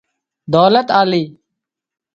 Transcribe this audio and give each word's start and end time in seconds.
ڌولت 0.53 0.87
آلي 0.99 1.23